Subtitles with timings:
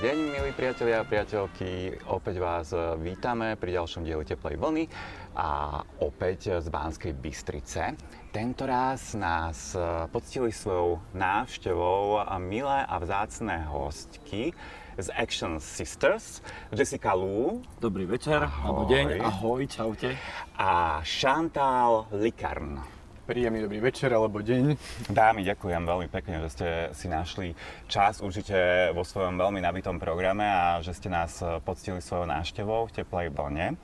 [0.00, 1.92] deň, milí priatelia a priateľky.
[2.08, 2.72] Opäť vás
[3.04, 4.88] vítame pri ďalšom dieli Teplej vlny
[5.36, 8.00] a opäť z Banskej Bystrice.
[8.32, 9.76] Tento raz nás
[10.08, 14.56] poctili svojou návštevou milé a vzácné hostky
[14.96, 16.40] z Action Sisters,
[16.72, 17.60] Jessica Lou.
[17.76, 20.16] Dobrý večer, alebo deň, ahoj, čaute.
[20.56, 22.99] A Chantal Likarn.
[23.30, 24.74] Príjemný dobrý večer alebo deň.
[25.06, 27.54] Dámy, ďakujem veľmi pekne, že ste si našli
[27.86, 32.94] čas určite vo svojom veľmi nabitom programe a že ste nás poctili svojou návštevou v
[32.98, 33.78] teplej vlne.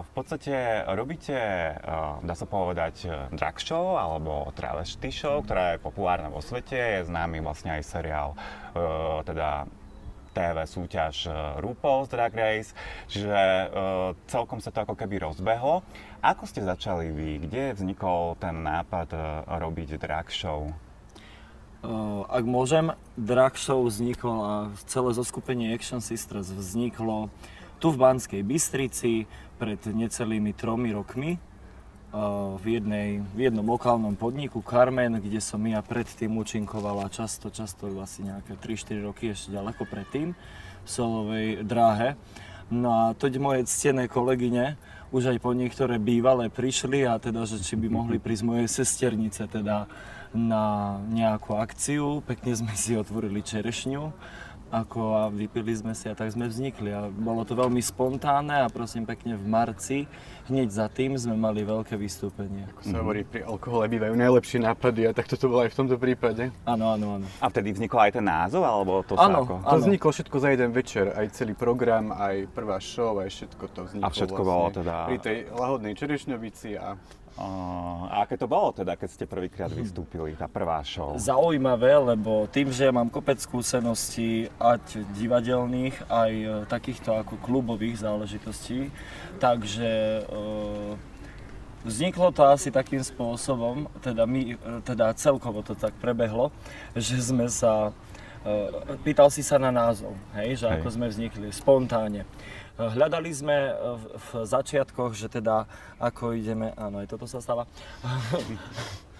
[0.00, 1.36] v podstate robíte,
[2.24, 3.04] dá sa povedať,
[3.36, 7.04] drag show alebo travesty show, ktorá je populárna vo svete.
[7.04, 8.32] Je známy vlastne aj seriál,
[9.28, 9.68] teda
[10.32, 11.28] TV súťaž
[11.60, 12.72] RuPaul's Drag Race,
[13.06, 13.36] čiže
[14.26, 15.84] celkom sa to ako keby rozbehlo.
[16.24, 17.44] Ako ste začali vy?
[17.44, 20.72] Kde vznikol ten nápad uh, robiť drag show?
[22.30, 24.54] Ak môžem, drag show vzniklo a
[24.86, 27.26] celé zoskupenie Action Sisters vzniklo
[27.82, 29.26] tu v Banskej Bystrici
[29.58, 31.42] pred necelými tromi rokmi
[32.60, 38.28] v, jednej, v jednom lokálnom podniku Carmen, kde som ja predtým účinkovala často, často asi
[38.28, 40.36] nejaké 3-4 roky, ešte ďaleko predtým,
[40.84, 42.20] v solovej dráhe.
[42.68, 44.76] No a toť moje ctené kolegyne,
[45.12, 49.48] už aj po niektoré bývalé prišli a teda, že či by mohli prísť moje sesternice
[49.48, 49.88] teda
[50.36, 52.20] na nejakú akciu.
[52.24, 54.12] Pekne sme si otvorili čerešňu
[54.72, 56.88] ako a vypili sme si a tak sme vznikli.
[56.96, 59.98] A bolo to veľmi spontánne a prosím pekne v marci,
[60.48, 62.64] hneď za tým sme mali veľké vystúpenie.
[62.72, 65.96] Ako sa hovorí, pri alkohole bývajú najlepšie nápady a tak toto bolo aj v tomto
[66.00, 66.48] prípade.
[66.64, 67.26] Áno, áno, áno.
[67.38, 69.54] A vtedy vznikol aj ten názov, alebo to ano, ako?
[69.60, 73.80] To vzniklo všetko za jeden večer, aj celý program, aj prvá show, aj všetko to
[73.92, 74.94] vzniklo A všetko vlastne bolo teda...
[75.04, 76.96] Pri tej lahodnej čerešňovici a
[77.40, 81.16] a aké to bolo teda, keď ste prvýkrát vystúpili, tá prvá show?
[81.16, 88.92] Zaujímavé, lebo tým, že mám kopec skúseností, ať divadelných, aj e, takýchto ako klubových záležitostí,
[89.40, 91.10] takže e,
[91.82, 94.56] Vzniklo to asi takým spôsobom, teda, my, e,
[94.86, 96.54] teda celkovo to tak prebehlo,
[96.94, 97.90] že sme sa,
[99.02, 100.78] pýtal si sa na názov, hej, že hej.
[100.78, 102.22] ako sme vznikli, spontánne.
[102.80, 103.72] Hľadali sme e,
[104.16, 105.68] v začiatkoch, že teda
[106.00, 107.68] ako ideme, áno, aj toto sa stáva.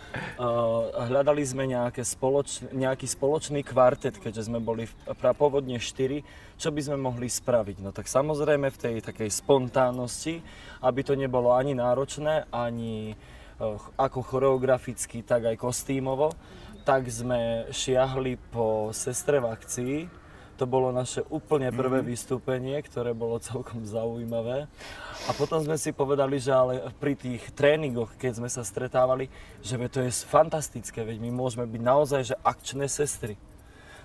[1.08, 4.84] hľadali sme nejaké spoloč, nejaký spoločný kvartet, keďže sme boli
[5.16, 6.20] pôvodne štyri,
[6.60, 7.76] čo by sme mohli spraviť.
[7.80, 10.44] No tak samozrejme v tej takej spontánnosti,
[10.84, 13.14] aby to nebolo ani náročné, ani e,
[13.96, 16.32] ako choreograficky, tak aj kostýmovo,
[16.82, 19.54] tak sme šiahli po sestre v
[20.56, 22.12] to bolo naše úplne prvé mm-hmm.
[22.12, 24.68] vystúpenie, ktoré bolo celkom zaujímavé.
[25.26, 29.30] A potom sme si povedali, že ale pri tých tréningoch, keď sme sa stretávali,
[29.64, 33.34] že to je fantastické, veď my môžeme byť naozaj že akčné sestry.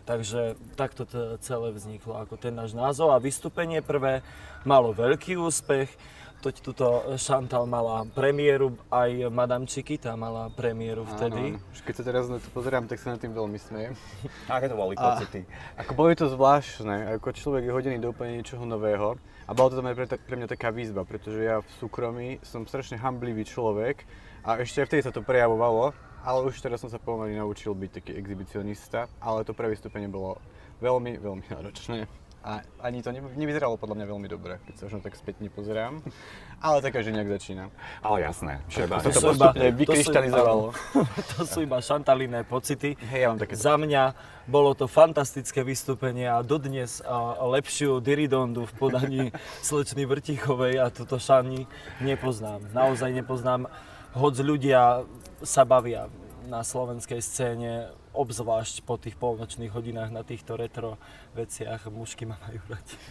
[0.07, 4.23] Takže takto to celé vzniklo ako ten náš názov a vystúpenie prvé
[4.63, 5.91] malo veľký úspech
[6.37, 6.87] toť tuto
[7.17, 11.57] Chantal mala premiéru, aj Madame Chiquita mala premiéru vtedy.
[11.57, 13.97] Áno, keď sa teraz na to pozerám, tak sa na tým veľmi smejem.
[14.53, 15.49] Aké to boli pocity?
[15.81, 19.17] Ako boli to zvláštne, ako človek je hodený do úplne niečoho nového.
[19.47, 23.47] A bolo to pre, pre mňa taká výzva, pretože ja v súkromí som strašne hamblivý
[23.47, 24.05] človek
[24.45, 27.91] a ešte aj vtedy sa to prejavovalo, ale už teraz som sa pomaly naučil byť
[28.03, 30.37] taký exhibicionista, ale to prvé vystúpenie bolo
[30.83, 35.19] veľmi, veľmi náročné a ani to nevyzeralo podľa mňa veľmi dobre, keď sa už tak
[35.19, 35.99] späť nepozerám.
[36.63, 37.67] Ale tak každý nejak začína.
[37.99, 40.65] Ale jasné, všetko to, to postupne vykryštalizovalo.
[41.35, 42.95] To sú iba šantalíne pocity.
[43.11, 43.59] Hej, ja mám také...
[43.59, 44.15] Za mňa
[44.47, 49.23] bolo to fantastické vystúpenie a dodnes a lepšiu diridondu v podaní
[49.59, 51.67] slečny Vrtichovej a toto Šani
[51.99, 52.63] nepoznám.
[52.71, 53.67] Naozaj nepoznám.
[54.15, 55.03] Hoď ľudia
[55.43, 56.07] sa bavia
[56.47, 60.97] na slovenskej scéne obzvlášť po tých polnočných hodinách na týchto retro
[61.37, 62.97] veciach mužky ma majú radi.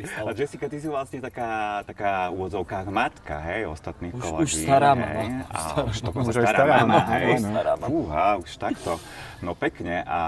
[0.00, 4.44] A Jessica, ty si vlastne taká, taká v úvodzovkách matka, hej, ostatných už, kolegy.
[4.44, 5.44] Už stará mama.
[5.52, 7.44] A už to už stará, stará mama, hej.
[7.44, 7.88] Stará mama.
[7.88, 8.92] Fúha, už takto.
[9.40, 10.04] No pekne.
[10.04, 10.20] A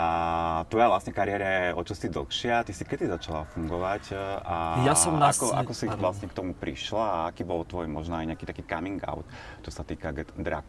[0.68, 2.64] tvoja vlastne kariéra je o čosi dlhšia.
[2.64, 4.16] Ty si kedy začala fungovať?
[4.44, 5.36] A ja som nás...
[5.36, 8.62] ako, ako si vlastne k tomu prišla a aký bol tvoj možno aj nejaký taký
[8.64, 9.24] coming out,
[9.64, 10.68] čo sa týka drag?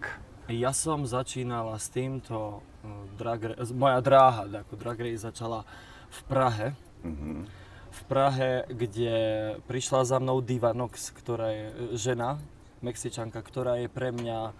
[0.52, 5.64] Ja som začínala s týmto, uh, drag, moja dráha ako drag race začala
[6.12, 6.68] v Prahe.
[7.08, 7.40] Mm-hmm.
[7.94, 9.16] V Prahe, kde
[9.70, 12.42] prišla za mnou Diva Nox, ktorá je e, žena,
[12.82, 14.52] Mexičanka, ktorá je pre mňa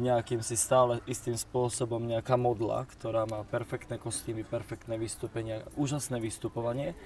[0.00, 6.98] nejakým si stále istým spôsobom nejaká modla, ktorá má perfektné kostýmy, perfektné vystúpenia, úžasné vystupovanie.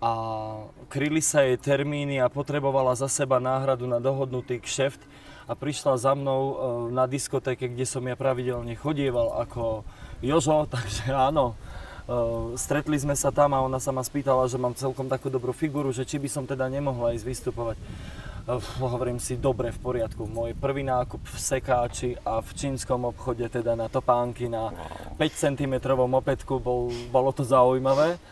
[0.00, 0.12] A
[0.92, 5.00] kryli sa jej termíny a potrebovala za seba náhradu na dohodnutý kšeft
[5.46, 6.54] a prišla za mnou e,
[6.90, 9.86] na diskotéke, kde som ja pravidelne chodieval ako
[10.18, 11.54] Jožo, takže áno,
[12.06, 15.50] Uh, stretli sme sa tam a ona sa ma spýtala, že mám celkom takú dobrú
[15.50, 17.76] figuru, že či by som teda nemohla ísť vystupovať.
[18.46, 20.22] Uh, hovorím si, dobre, v poriadku.
[20.22, 24.70] Môj prvý nákup v sekáči a v čínskom obchode teda na topánky na
[25.18, 28.22] 5 cm opätku, bol, bolo to zaujímavé.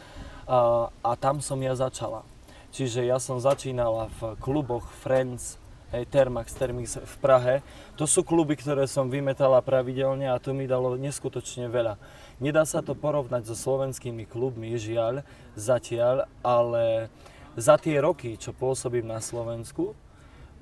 [0.46, 2.22] A tam som ja začala.
[2.70, 5.58] Čiže ja som začínala v kluboch Friends,
[5.94, 7.55] hej, Termax, Termix v Prahe.
[7.94, 11.94] To sú kluby, ktoré som vymetala pravidelne a to mi dalo neskutočne veľa.
[12.43, 15.23] Nedá sa to porovnať so slovenskými klubmi, žiaľ,
[15.55, 17.08] zatiaľ, ale
[17.55, 19.94] za tie roky, čo pôsobím na Slovensku,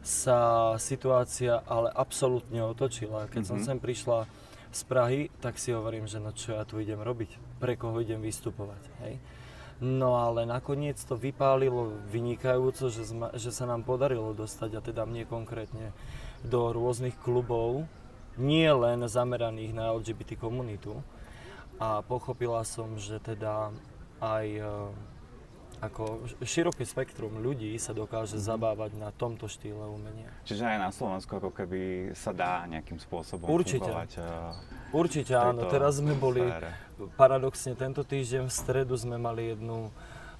[0.02, 3.31] sa situácia ale absolútne otočila.
[3.31, 3.49] Keď mm-hmm.
[3.49, 3.67] som mhm.
[3.67, 4.19] sem prišla
[4.73, 8.20] z Prahy, tak si hovorím, že no čo ja tu idem robiť, pre koho idem
[8.20, 8.82] vystupovať.
[9.05, 9.14] Hej?
[9.82, 15.02] No ale nakoniec to vypálilo vynikajúco, že, zma, že sa nám podarilo dostať, a teda
[15.02, 15.90] mne konkrétne,
[16.46, 17.90] do rôznych klubov,
[18.38, 21.02] nie len zameraných na LGBT komunitu.
[21.82, 23.75] A pochopila som, že teda
[24.23, 24.70] aj e,
[25.82, 28.50] ako široké spektrum ľudí sa dokáže mm-hmm.
[28.55, 30.31] zabávať na tomto štýle umenia.
[30.46, 33.82] Čiže aj na Slovensku ako keby sa dá nejakým spôsobom Určite.
[33.82, 34.55] fungovať uh,
[34.94, 36.70] Určite áno, teraz sme boli, sfére.
[37.14, 39.90] Paradoxne tento týždeň v stredu sme mali jednu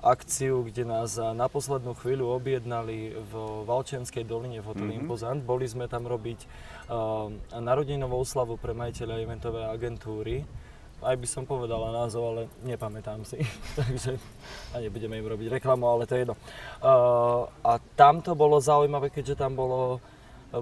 [0.03, 3.33] akciu, kde nás na poslednú chvíľu objednali v
[3.65, 5.07] Valčenskej doline v hoteli mm-hmm.
[5.07, 5.41] Impozant.
[5.47, 10.43] Boli sme tam robiť uh, narodinovú oslavu pre majiteľa eventovej agentúry
[11.03, 13.43] aj by som povedala názov, ale nepamätám si,
[13.79, 14.17] takže
[14.71, 16.39] a nebudeme im robiť reklamu, ale to je jedno.
[16.79, 19.99] Uh, a tam to bolo zaujímavé, keďže tam bolo,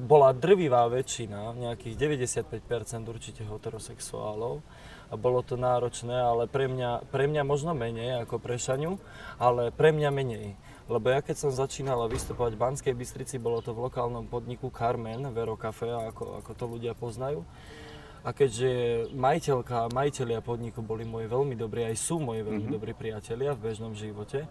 [0.00, 1.94] bola drvivá väčšina, nejakých
[2.32, 4.64] 95% určite heterosexuálov.
[5.10, 8.94] A bolo to náročné, ale pre mňa, pre mňa možno menej ako pre Šaňu,
[9.42, 10.54] ale pre mňa menej.
[10.86, 15.22] Lebo ja keď som začínala vystupovať v Banskej Bystrici, bolo to v lokálnom podniku Carmen,
[15.30, 17.46] Vero Cafe, ako, ako to ľudia poznajú.
[18.20, 18.70] A keďže
[19.16, 22.74] majiteľka a majiteľia podniku boli moji veľmi dobrí, aj sú moji veľmi mm-hmm.
[22.74, 24.44] dobrí priatelia v bežnom živote,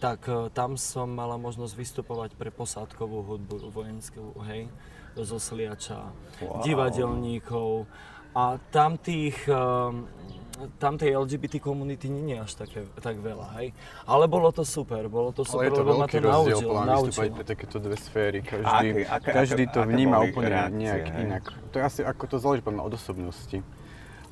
[0.00, 4.66] tak uh, tam som mala možnosť vystupovať pre posádkovú hudbu vojenskú, hej,
[5.12, 6.08] zo Sliača,
[6.40, 6.64] wow.
[6.64, 7.84] divadelníkov
[8.32, 9.92] a tam tých, uh,
[10.78, 13.76] tam tej LGBT komunity nie je až také, tak veľa, hej.
[14.08, 16.72] Ale bolo to super, bolo to super, Ale je to lebo ma to naučilo.
[16.84, 17.36] naučilo.
[17.36, 21.22] pre takéto dve sféry, každý, aké, aké, každý to aké vníma úplne reakcie, nejak hej.
[21.28, 21.44] inak.
[21.72, 23.58] To je asi, ako to záleží od osobnosti.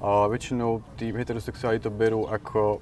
[0.00, 2.80] A väčšinou tí heterosexuáli to berú ako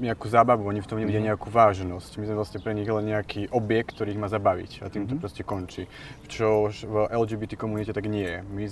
[0.00, 1.28] nejakú zábavu, oni v tom nevidia mhm.
[1.30, 2.18] nejakú vážnosť.
[2.18, 5.14] My sme vlastne pre nich len nejaký objekt, ktorý ich má zabaviť a tým to
[5.14, 5.22] mm-hmm.
[5.22, 5.84] proste končí.
[6.26, 8.38] Čo v LGBT komunite tak nie je.
[8.50, 8.64] My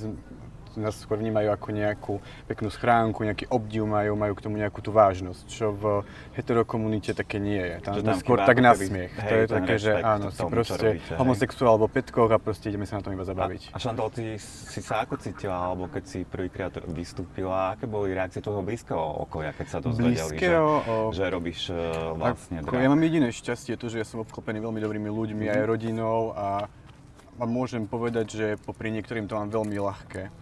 [0.80, 2.14] nás skôr vnímajú ako nejakú
[2.46, 5.82] peknú schránku, nejaký obdiv majú, majú k tomu nejakú tú vážnosť, čo v
[6.38, 7.76] heterokomunite také nie je.
[7.82, 9.12] Tam, tam skôr tak na smiech.
[9.18, 12.86] Hej, to je také, že áno, si proste robíte, homosexuál alebo petkoch a proste ideme
[12.86, 13.74] sa na tom iba zabaviť.
[13.74, 18.14] A, a Šantal, ty si sa ako cítila, alebo keď si prvýkrát vystúpila, aké boli
[18.14, 21.10] reakcie toho blízkeho okolia, keď sa dozvedeli, že, o...
[21.10, 24.80] že robíš uh, vlastne ako, Ja mám jediné šťastie, to, že ja som obklopený veľmi
[24.80, 25.58] dobrými ľuďmi, mm-hmm.
[25.58, 26.46] aj rodinou a
[27.38, 30.34] a môžem povedať, že popri niektorým to mám veľmi ľahké.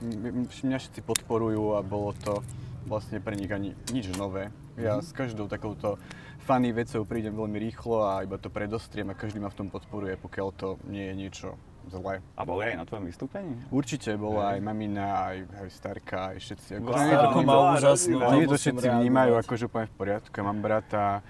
[0.64, 2.40] Mňa všetci podporujú a bolo to
[2.88, 4.48] vlastne pre nich ani nič nové.
[4.80, 5.06] Ja mm-hmm.
[5.06, 6.00] s každou takouto
[6.46, 10.14] funny vecou prídem veľmi rýchlo a iba to predostriem a každý ma v tom podporuje,
[10.16, 11.48] pokiaľ to nie je niečo
[11.90, 12.22] zlé.
[12.38, 13.52] A boli aj na tvojom vystúpení?
[13.70, 16.70] Určite, bola aj mamina, aj, aj starka, aj všetci.
[16.82, 18.16] Ako, Starko má úžasnú.
[18.22, 20.34] Oni to všetci vnímajú akože úplne v poriadku.
[20.34, 21.22] Ja mám brata,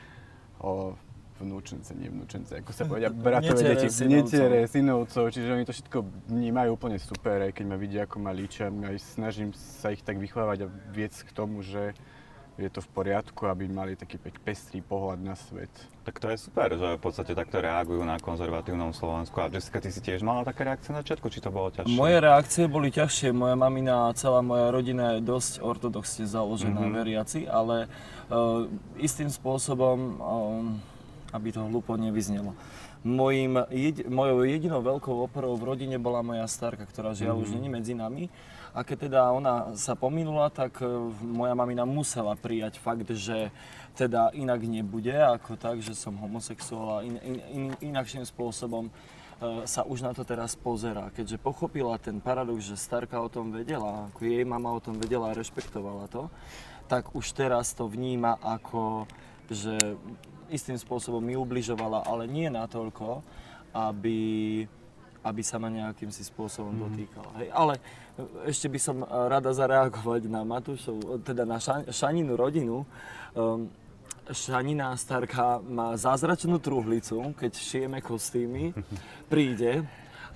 [0.61, 0.97] o,
[1.41, 5.99] vnúčence, nie vnúčence, ako sa povedia, bratové deti, netiere, synovcov, čiže oni to všetko
[6.33, 10.17] vnímajú úplne super, aj keď ma vidia, ako ma líčia, aj snažím sa ich tak
[10.17, 11.93] vychovávať a viec k tomu, že
[12.57, 15.69] je to v poriadku, aby mali taký pestrý pohľad na svet.
[16.09, 19.37] Tak to je super, že v podstate takto reagujú na konzervatívnom Slovensku.
[19.45, 21.93] A Jessica, ty si tiež mala také reakcie na začiatku, či to bolo ťažšie?
[21.93, 23.37] Moje reakcie boli ťažšie.
[23.37, 26.97] Moja mamina a celá moja rodina je dosť ortodoxne založená mm-hmm.
[26.97, 27.93] veriaci, ale
[28.33, 28.65] uh,
[28.97, 30.96] istým spôsobom uh,
[31.37, 32.57] aby to hlúpo nevyznelo.
[33.07, 37.43] Mojím, jed, mojou jedinou veľkou oporou v rodine bola moja starka, ktorá žiaľ mm.
[37.45, 37.55] už mhm.
[37.61, 38.25] není medzi nami.
[38.77, 40.89] A keď teda ona sa pominula, tak e,
[41.25, 43.49] moja mamina musela prijať fakt, že
[43.97, 47.65] teda inak nebude, ako tak, že som homosexuál a in, in, in,
[47.95, 51.09] inakším spôsobom e, sa už na to teraz pozera.
[51.09, 55.33] Keďže pochopila ten paradox, že starka o tom vedela, ako jej mama o tom vedela
[55.33, 56.29] a rešpektovala to,
[56.85, 59.09] tak už teraz to vníma ako,
[59.51, 59.75] že
[60.51, 63.23] istým spôsobom mi ubližovala, ale nie natoľko,
[63.75, 64.19] aby,
[65.27, 66.83] aby sa ma nejakým si spôsobom mm.
[66.87, 67.31] dotýkala.
[67.43, 67.49] Hej.
[67.51, 67.75] Ale
[68.47, 71.59] ešte by som rada zareagovať na Matúšov, teda na
[71.91, 72.87] Šaninu rodinu.
[73.37, 73.69] Um,
[74.27, 78.75] Šanina starka má zázračnú truhlicu, keď šijeme kostýmy,
[79.33, 79.87] príde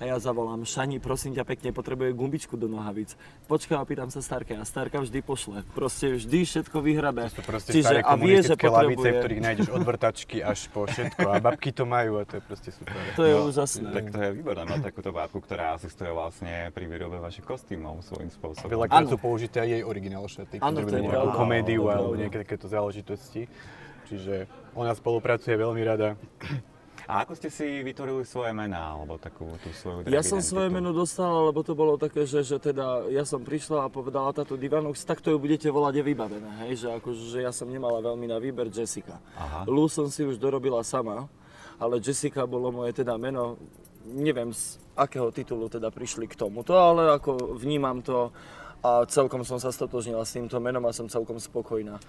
[0.01, 3.13] A ja zavolám, Šani, prosím ťa pekne, potrebuje gumbičku do nohavíc.
[3.45, 5.61] Počkaj, a pýtam sa Starke a Starka vždy pošle.
[5.77, 7.29] Proste vždy všetko vyhrabe.
[7.29, 9.11] To proste Čiže, staré a vie, že lavice, potrebuje...
[9.13, 11.21] v ktorých nájdeš od vrtačky až po všetko.
[11.29, 12.97] A babky to majú a to je proste super.
[13.13, 13.89] To je No, úžasné.
[13.93, 18.33] Tak to je výborné mať takúto bábku, ktorá asistuje vlastne pri výrobe vašich kostýmov svojím
[18.33, 18.73] spôsobom.
[18.73, 23.45] Veľakrát sú použité aj jej originál šaty, ktoré nejakú komédiu alebo nejaké takéto záležitosti.
[24.09, 26.17] Čiže ona spolupracuje veľmi rada.
[27.11, 30.95] A ako ste si vytvorili svoje mená, alebo takú tú svoju Ja som svoje meno
[30.95, 35.03] dostala, lebo to bolo také, že, že teda ja som prišla a povedala táto Divanux,
[35.03, 38.31] tak to ju budete volať je vybavené, hej, že akože že ja som nemala veľmi
[38.31, 39.19] na výber Jessica.
[39.35, 39.67] Aha.
[39.67, 41.27] Lu som si už dorobila sama,
[41.75, 43.59] ale Jessica bolo moje teda meno,
[44.07, 48.31] neviem z akého titulu teda prišli k tomuto, ale ako vnímam to
[48.87, 51.99] a celkom som sa stotožnila s týmto menom a som celkom spokojná.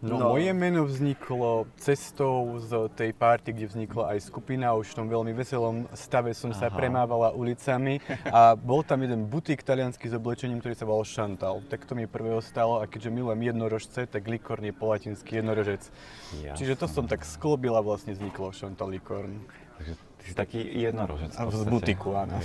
[0.00, 0.32] No, No.
[0.32, 4.72] moje meno vzniklo cestou z tej party, kde vznikla aj skupina.
[4.72, 6.76] Už v tom veľmi veselom stave som sa Aha.
[6.76, 11.60] premávala ulicami a bol tam jeden butík taliansky s oblečením, ktorý sa volal Chantal.
[11.68, 15.84] Tak to mi prvého stalo a keďže milujem jednorožce, tak likorn je po latinsky jednorožec.
[16.32, 16.56] Jasné.
[16.56, 19.44] Čiže to som tak sklobila a vlastne vzniklo Chantal likorn.
[19.76, 21.36] Takže ty si taký jednorožec.
[21.36, 22.40] A z butiku, áno.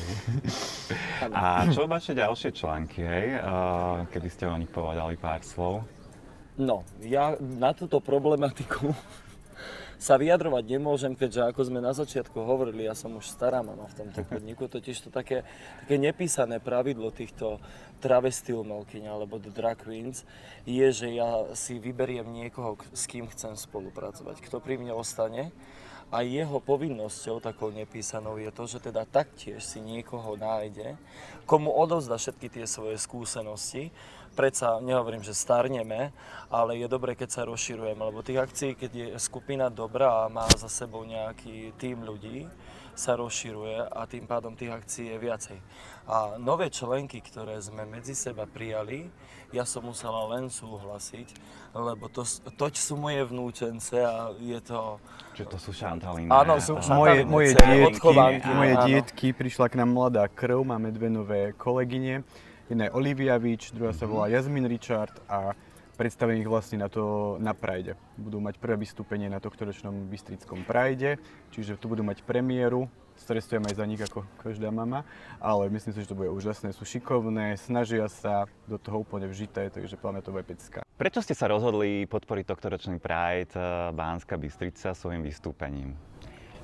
[1.31, 3.39] A čo vaše ďalšie články, hej?
[4.11, 5.87] Keby ste o nich povedali pár slov.
[6.55, 8.95] No, ja na túto problematiku
[10.05, 13.97] sa vyjadrovať nemôžem, keďže ako sme na začiatku hovorili, ja som už stará mama v
[13.99, 15.43] tomto podniku, totiž to také,
[15.83, 17.59] také nepísané pravidlo týchto
[17.99, 20.23] travesty umelkyň alebo drag queens
[20.63, 25.51] je, že ja si vyberiem niekoho, s kým chcem spolupracovať, kto pri mne ostane
[26.13, 30.95] a jeho povinnosťou, takou nepísanou, je to, že teda taktiež si niekoho nájde,
[31.49, 33.89] komu odovzda všetky tie svoje skúsenosti.
[34.35, 36.11] Predsa nehovorím, že starneme,
[36.51, 40.43] ale je dobré, keď sa rozširujeme, lebo tých akcií, keď je skupina dobrá a má
[40.59, 42.43] za sebou nejaký tým ľudí,
[42.95, 45.59] sa rozširuje a tým pádom tých akcií je viacej.
[46.07, 49.11] A nové členky, ktoré sme medzi seba prijali,
[49.51, 51.27] ja som musela len súhlasiť,
[51.75, 52.23] lebo to,
[52.55, 54.99] toť sú moje vnúčence a je to...
[55.35, 56.31] Čiže to sú šantalíny.
[56.31, 56.75] Áno, sú.
[56.91, 58.15] Moje, moje, dietky,
[58.51, 62.23] moje dietky, prišla k nám mladá krv, máme dve nové kolegyne.
[62.65, 65.53] Jedna je Olivia Vič, druhá sa volá Jasmin Richard a
[66.01, 67.93] predstavím ich vlastne na to na Pride.
[68.17, 71.21] Budú mať prvé vystúpenie na tohtoročnom Bystrickom Pride,
[71.53, 72.89] čiže tu budú mať premiéru.
[73.21, 75.05] Stresujem aj za nich ako každá mama,
[75.37, 76.73] ale myslím si, že to bude úžasné.
[76.73, 80.81] Sú šikovné, snažia sa do toho úplne vžité, takže podľa to bude pecka.
[80.97, 85.93] Prečo ste sa rozhodli podporiť tohtoročný Pride eh, Bánska Bystrica svojim vystúpením?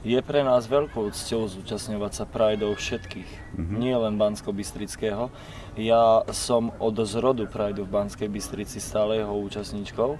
[0.01, 5.29] Je pre nás veľkou cťou zúčastňovať sa Prideov všetkých, nie len Bansko-Bystrického.
[5.77, 10.17] Ja som od zrodu Prideu v Banskej Bystrici stále jeho účastníčkou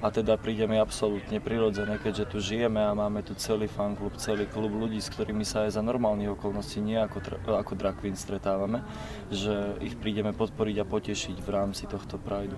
[0.00, 4.48] a teda príde mi absolútne prirodzené, keďže tu žijeme a máme tu celý fanklub, celý
[4.48, 8.80] klub ľudí, s ktorými sa aj za normálnych okolností nie ako, ako drag queen stretávame,
[9.28, 12.56] že ich prídeme podporiť a potešiť v rámci tohto Prideu.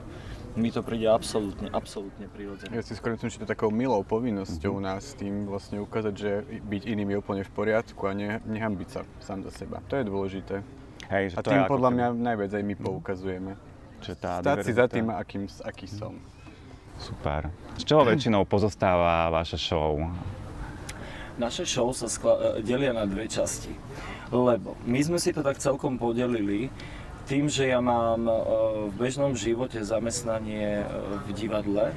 [0.58, 2.74] Mi to príde absolútne, absolútne prirodzené.
[2.74, 6.30] Ja si skôr myslím, že to je takou milou povinnosťou nás tým vlastne ukázať, že
[6.66, 9.78] byť iným je úplne v poriadku a ne, nehambiť sa sám za seba.
[9.86, 10.66] To je dôležité.
[11.06, 13.52] Hej, že A to tým podľa mňa najviac aj my poukazujeme.
[14.02, 16.18] že tá Stáť si za tým, akým, aký som.
[16.98, 17.48] Super.
[17.78, 20.02] Z čoho väčšinou pozostáva vaša show?
[21.40, 23.72] Naše show sa skla- delia na dve časti.
[24.28, 26.68] Lebo my sme si to tak celkom podelili
[27.30, 28.34] tým, že ja mám e,
[28.90, 30.84] v bežnom živote zamestnanie e,
[31.24, 31.94] v divadle,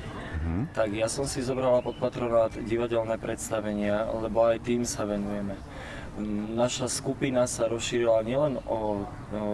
[0.76, 5.56] tak ja som si zobrala pod patronát divadelné predstavenia, lebo aj tým sa venujeme.
[6.20, 9.48] Mm, Naša skupina sa rozšírila nielen o, o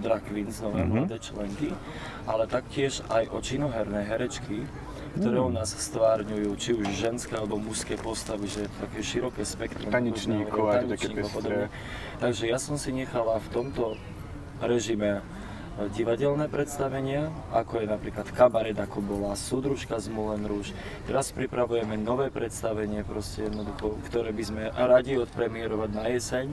[0.00, 1.74] drag queens, nové mladé členky,
[2.24, 4.64] ale taktiež aj o činoherné herečky,
[5.18, 9.90] ktoré u nás stvárňujú či už ženské alebo mužské postavy, že také široké spektrum.
[9.90, 11.68] Tanečníkov rôzneho- a to také.
[12.22, 13.96] Takže ja som si nechala v tomto
[14.62, 15.20] režime e,
[15.92, 20.72] divadelné predstavenia, ako je napríklad kabaret, ako bola súdružka z Moulin Rouge.
[21.04, 26.46] Teraz pripravujeme nové predstavenie, proste jednoducho, ktoré by sme radi odpremierovať na jeseň,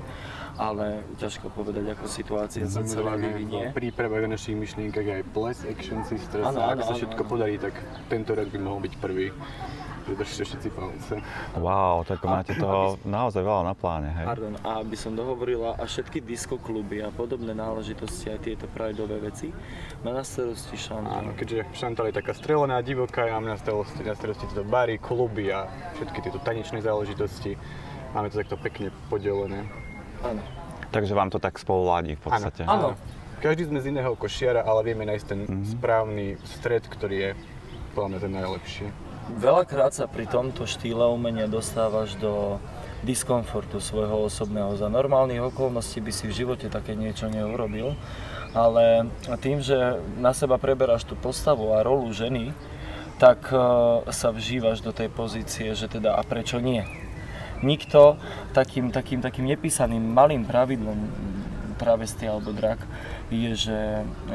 [0.53, 3.73] ale ťažko povedať, ako situácia sa celá vyvinie.
[3.73, 7.23] v prípravách a našich myšlienkach aj Ples Action Sisters Áno, a áno, ak sa všetko
[7.25, 7.31] áno.
[7.31, 7.73] podarí, tak
[8.05, 9.33] tento rok by mohol byť prvý.
[10.03, 11.13] Takže držte všetci palce.
[11.55, 14.25] Wow, tak máte toho naozaj veľa na pláne, hej?
[14.25, 19.55] Pardon, a aby som dohovorila, a všetky diskokluby a podobné náležitosti, aj tieto prajdové veci,
[20.03, 21.23] má na starosti Áno, Chantal.
[21.33, 25.47] keďže Chantal je taká strelená, divoká, ja mám na starosti, na starosti tieto bary, kluby
[25.49, 27.55] a všetky tieto tanečné záležitosti.
[28.11, 29.63] Máme to takto pekne podelené.
[30.21, 30.43] Áno.
[30.89, 32.67] Takže vám to tak spolu ladí v podstate.
[32.67, 32.93] Áno.
[33.39, 35.63] Každý sme z iného košiara, ale vieme nájsť ten Mhm.
[35.69, 37.31] správny stred, ktorý je
[37.91, 38.85] podľa mňa ten najlepší.
[39.31, 42.59] Veľakrát sa pri tomto štýle umenia dostávaš do
[43.03, 44.79] diskomfortu svojho osobného.
[44.79, 47.95] Za normálnych okolností by si v živote také niečo neurobil,
[48.55, 49.11] ale
[49.43, 52.55] tým, že na seba preberáš tú postavu a rolu ženy,
[53.19, 53.57] tak e,
[54.09, 56.81] sa vžívaš do tej pozície, že teda a prečo nie?
[57.63, 58.19] Nikto
[58.51, 60.99] takým, takým, takým nepísaným malým pravidlom
[61.83, 62.79] travesty alebo drak
[63.27, 63.77] je, že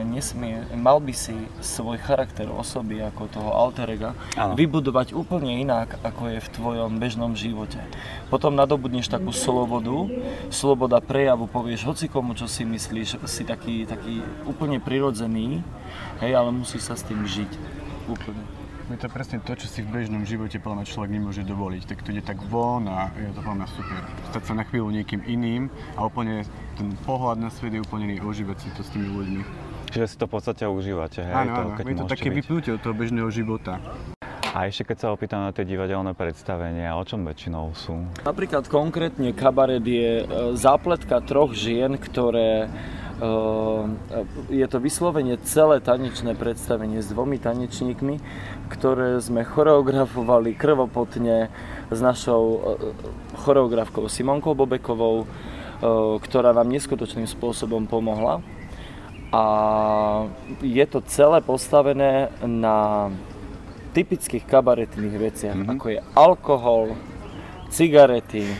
[0.04, 1.32] nesmie, mal by si
[1.64, 4.52] svoj charakter osoby ako toho alterega ano.
[4.52, 7.80] vybudovať úplne inak, ako je v tvojom bežnom živote.
[8.28, 10.12] Potom nadobudneš takú slobodu,
[10.52, 15.64] sloboda prejavu, povieš hoci komu, čo si myslíš, si taký, taký úplne prirodzený,
[16.20, 17.50] hej, ale musí sa s tým žiť.
[18.08, 18.57] Úplne.
[18.88, 21.92] Je to presne to, čo si v bežnom živote podľa človek nemôže dovoliť.
[21.92, 24.00] Tak to ide tak von a je to podľa super.
[24.32, 26.48] Stať sa na chvíľu niekým iným a úplne
[26.80, 29.42] ten pohľad na svet je úplne iný, ožívať si to s tými ľuďmi.
[29.92, 31.36] Čiže si to v podstate užívate, hej?
[31.36, 33.76] Áno, áno, je to také vypnutie od toho bežného života.
[34.56, 38.08] A ešte keď sa opýtam na tie divadelné predstavenia, o čom väčšinou sú?
[38.24, 42.72] Napríklad konkrétne kabaret je e, zápletka troch žien, ktoré
[44.46, 48.22] je to vyslovene celé tanečné predstavenie s dvomi tanečníkmi,
[48.70, 51.50] ktoré sme choreografovali krvopotne
[51.90, 52.58] s našou e,
[53.42, 55.26] choreografkou Simonkou Bobekovou, e,
[56.22, 58.38] ktorá nám neskutočným spôsobom pomohla.
[59.34, 59.44] A
[60.62, 63.10] je to celé postavené na
[63.98, 65.74] typických kabaretných veciach, mm-hmm.
[65.74, 66.82] ako je alkohol,
[67.74, 68.56] cigarety, e,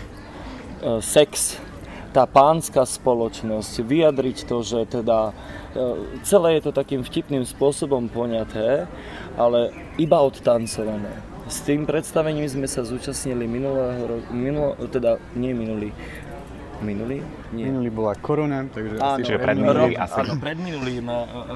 [0.98, 1.62] sex,
[2.18, 5.32] tá pánska spoločnosť, vyjadriť to, že teda e,
[6.26, 8.90] celé je to takým vtipným spôsobom poňaté,
[9.38, 9.70] ale
[10.02, 11.14] iba odtancované.
[11.46, 15.94] S tým predstavením sme sa zúčastnili minulého minulo, teda nie minulý,
[16.78, 17.26] Minulý?
[17.48, 17.72] Nie.
[17.72, 20.20] Minulý bola korona, takže áno, asi predminulý rok, asi.
[20.20, 20.94] Áno, predminulý,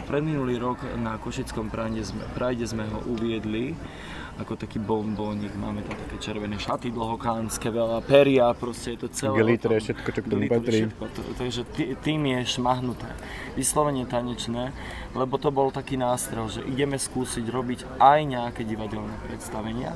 [0.09, 3.77] predminulý rok na Košickom prajde sme, prajde sme ho uviedli
[4.41, 9.37] ako taký bombónik, máme tam také červené šaty dlhokánske, veľa peria, proste je to celé.
[9.37, 10.79] Glitre, všetko, čo k tomu patrí.
[10.89, 11.63] Všetko, to, takže
[12.01, 13.13] tým je šmahnuté.
[13.61, 14.73] Vyslovene tanečné,
[15.13, 19.93] lebo to bol taký nástrel, že ideme skúsiť robiť aj nejaké divadelné predstavenia.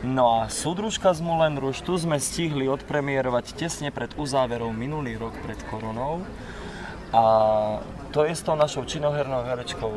[0.00, 5.34] No a súdružka z Moulin Rouge, tu sme stihli odpremierovať tesne pred uzáverou minulý rok
[5.42, 6.22] pred koronou.
[7.12, 7.22] A
[8.12, 9.92] to je s tou našou činohernou herečkou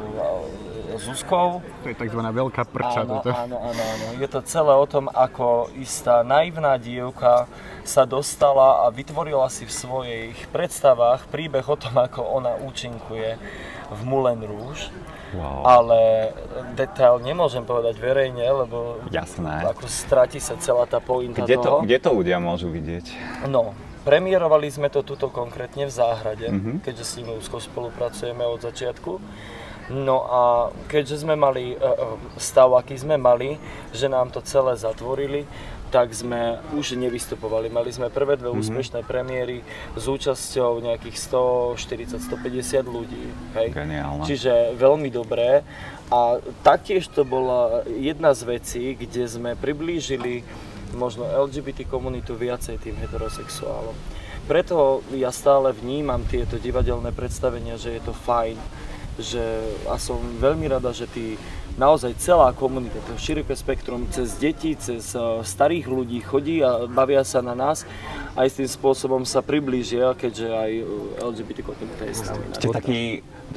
[1.00, 1.64] Zuzkou.
[1.84, 2.20] To je tzv.
[2.20, 3.08] veľká prča.
[3.08, 3.32] Áno, toto.
[3.32, 4.06] áno, áno, áno.
[4.20, 7.48] Je to celé o tom, ako istá naivná dievka
[7.88, 13.40] sa dostala a vytvorila si v svojich predstavách príbeh o tom, ako ona účinkuje
[13.92, 14.92] v Moulin Rouge.
[15.32, 15.64] Wow.
[15.64, 16.00] Ale
[16.76, 19.64] detail nemôžem povedať verejne, lebo Jasné.
[19.64, 21.80] ako stratí sa celá tá pointa kde toho.
[21.80, 23.16] To, kde to ľudia môžu vidieť?
[23.48, 26.76] No, premiérovali sme to tuto konkrétne v záhrade, mm-hmm.
[26.82, 29.12] keďže s nimi úzko spolupracujeme od začiatku.
[29.92, 30.42] No a
[30.88, 31.96] keďže sme mali e, e,
[32.40, 33.60] stav, aký sme mali,
[33.92, 35.44] že nám to celé zatvorili,
[35.92, 37.68] tak sme už nevystupovali.
[37.68, 38.64] Mali sme prvé dve mm-hmm.
[38.64, 39.60] úspešné premiéry
[40.00, 41.18] s účasťou nejakých
[41.76, 43.28] 140-150 ľudí.
[43.60, 43.76] Hej?
[43.76, 44.24] Geniálne.
[44.24, 45.68] Čiže veľmi dobré.
[46.08, 50.48] A taktiež to bola jedna z vecí, kde sme priblížili
[50.94, 53.94] možno LGBT komunitu viacej tým heterosexuálom.
[54.50, 58.58] Preto ja stále vnímam tieto divadelné predstavenia, že je to fajn
[59.20, 59.44] že,
[59.92, 61.36] a som veľmi rada, že tí,
[61.76, 67.24] naozaj celá komunita, to široké spektrum, cez deti, cez uh, starých ľudí chodí a bavia
[67.28, 67.84] sa na nás
[68.36, 70.84] aj s tým spôsobom sa priblížia, keďže aj e,
[71.20, 72.44] LGBT komunita je s nami.
[72.56, 73.00] Ste taký,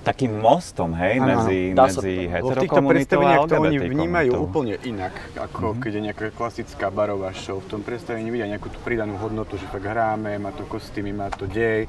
[0.04, 4.46] takým mostom, hej, ano, medzi, medzi heterokomunitou V týchto predstaveniach to oni vnímajú komunitou.
[4.46, 5.80] úplne inak, ako mm-hmm.
[5.80, 7.56] keď je nejaká klasická barová show.
[7.64, 11.32] V tom predstavení vidia nejakú tú pridanú hodnotu, že tak hráme, má to kostýmy, má
[11.32, 11.88] to dej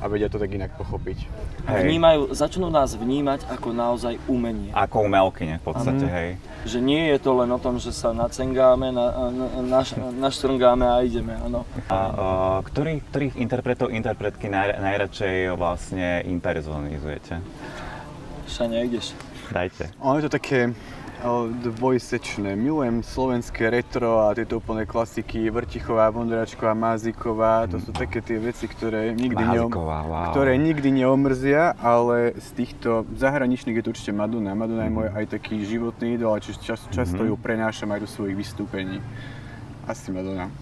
[0.00, 1.18] a vedia to tak inak pochopiť.
[1.66, 1.82] Hej.
[1.88, 4.70] Vnímajú, začnú nás vnímať ako naozaj umenie.
[4.76, 6.14] Ako umelkyne v podstate, ano.
[6.14, 6.28] hej.
[6.68, 11.02] Že nie je to len o tom, že sa nacengáme, na, na, naš, naštrngáme a
[11.02, 11.64] ideme, áno.
[11.88, 17.40] A uh, ktorých, ktorých interpretov, interpretky naj, najradšej vlastne impersonizujete?
[18.46, 19.16] Šania, ideš?
[19.50, 19.90] Dajte.
[20.02, 20.74] Ono je to také
[21.46, 22.52] dvojsečné.
[22.56, 27.64] Milujem slovenské retro a tieto úplné klasiky Vrtichová, Vondračková, Máziková.
[27.72, 30.30] To sú také tie veci, ktoré nikdy, neom, wow.
[30.36, 34.52] ktoré nikdy neomrzia, ale z týchto zahraničných je to určite Madonna.
[34.52, 37.32] Madonna je môj aj taký životný idol, čiže čas, často mm-hmm.
[37.32, 39.00] ju prenášam aj do svojich vystúpení.
[39.88, 40.52] Asi Madonna.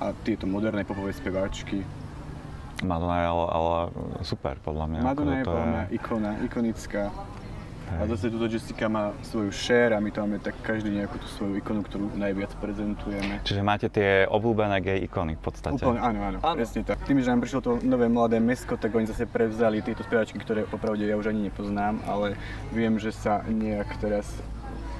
[0.00, 1.84] A tieto moderné popové speváčky.
[2.80, 3.76] Madonna je ale, ale
[4.22, 5.00] super podľa mňa.
[5.02, 7.02] Madonna je podľa mňa ikona, ikonická.
[7.88, 7.98] Hej.
[7.98, 11.28] A zase tuto Jessica má svoju share a my to máme tak každý nejakú tú
[11.40, 13.40] svoju ikonu, ktorú najviac prezentujeme.
[13.48, 15.80] Čiže máte tie obľúbené gay ikony v podstate?
[15.80, 17.00] Úplne, áno, áno, áno, presne tak.
[17.08, 20.68] Tým, že nám prišlo to nové mladé mesko, tak oni zase prevzali tieto speváčky, ktoré
[20.68, 22.36] popravde ja už ani nepoznám, ale
[22.76, 24.28] viem, že sa nejak teraz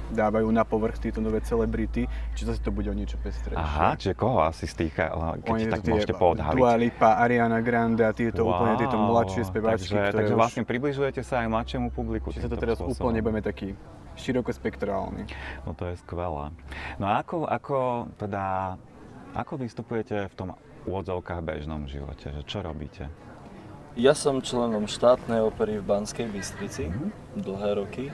[0.09, 3.57] dávajú na povrch tieto nové celebrity, či zase to bude o niečo pestrejšie.
[3.57, 6.57] Aha, čiže koho asi z tých, keď Oni tak tie môžete poodhaliť.
[6.57, 10.63] Dua Lipa, Ariana Grande a tieto úplne tieto mladšie speváčky, takže, ktoré takže už, vlastne
[10.65, 12.33] približujete sa aj mladšiemu publiku.
[12.33, 13.13] či sa to teraz spôsobom.
[13.13, 13.77] úplne budeme taký
[14.19, 15.23] širokospektrálny.
[15.63, 16.51] No to je skvelé.
[16.99, 17.77] No a ako, ako
[18.19, 18.75] teda,
[19.31, 20.49] ako vystupujete v tom
[20.83, 22.33] úvodzovkách bežnom živote?
[22.35, 23.03] Že čo robíte?
[23.99, 26.87] Ja som členom štátnej opery v Banskej Bystrici
[27.35, 28.13] dlhé roky.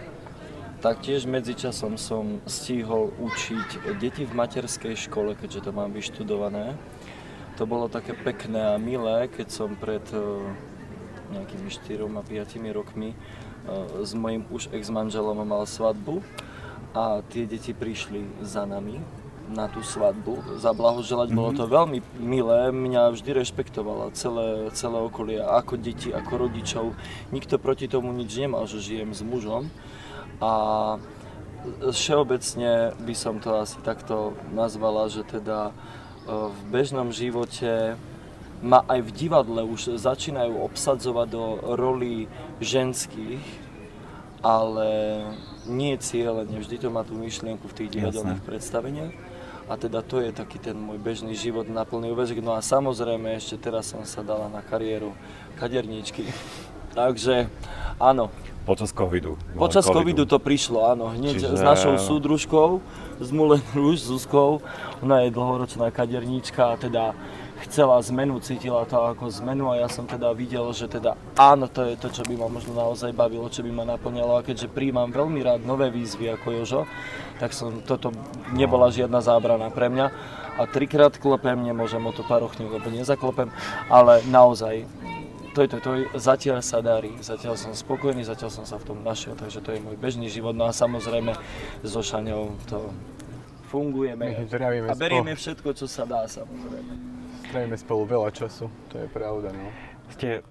[0.86, 6.78] Taktiež medzičasom som stíhol učiť deti v materskej škole, keďže to mám vyštudované.
[7.58, 10.22] To bolo také pekné a milé, keď som pred eh,
[11.34, 13.18] nejakými 4 a 5 rokmi eh,
[14.06, 16.22] s mojim už ex-manželom mal svadbu
[16.94, 19.02] a tie deti prišli za nami
[19.50, 21.34] na tú svadbu, zablahoželať.
[21.34, 26.94] Bolo to veľmi milé, mňa vždy rešpektovala celé, celé okolie, ako deti, ako rodičov.
[27.34, 29.74] Nikto proti tomu nič nemal, že žijem s mužom.
[30.42, 30.52] A
[31.92, 35.74] všeobecne by som to asi takto nazvala, že teda e,
[36.30, 37.98] v bežnom živote
[38.62, 41.44] ma aj v divadle už začínajú obsadzovať do
[41.76, 42.30] rolí
[42.62, 43.44] ženských,
[44.46, 44.90] ale
[45.66, 49.14] nie cieľene, vždy to má tú myšlienku v tých divadelných predstaveniach.
[49.66, 52.38] A teda to je taký ten môj bežný život na plný úvezok.
[52.46, 55.18] No a samozrejme ešte teraz som sa dala na kariéru
[55.58, 56.30] kaderníčky.
[56.94, 57.50] Takže
[57.98, 58.30] áno,
[58.66, 59.38] Počas covidu.
[59.54, 62.82] Počas covidu to prišlo, áno, hneď Čiže- s našou súdružkou,
[63.22, 64.58] z Mulen Rouge, Zuzkou.
[65.06, 67.14] Ona je dlhoročná kaderníčka a teda
[67.62, 71.86] chcela zmenu, cítila to ako zmenu a ja som teda videl, že teda áno, to
[71.88, 75.14] je to, čo by ma možno naozaj bavilo, čo by ma naplňalo a keďže príjmam
[75.14, 76.82] veľmi rád nové výzvy ako Jožo,
[77.40, 78.12] tak som, toto
[78.52, 80.08] nebola žiadna zábrana pre mňa
[80.56, 83.52] a trikrát klopem, nemôžem o to parochňu, lebo nezaklopem,
[83.92, 84.88] ale naozaj
[85.56, 88.92] to je to, to je, zatiaľ sa darí, zatiaľ som spokojný, zatiaľ som sa v
[88.92, 90.52] tom našiel, takže to je môj bežný život.
[90.52, 91.32] No a samozrejme
[91.80, 92.92] so Šaňou to
[93.72, 94.44] fungujeme
[94.92, 96.92] a berieme všetko, čo sa dá samozrejme.
[97.56, 99.72] Trávime spolu veľa času, to je pravda, no.
[100.12, 100.44] Ste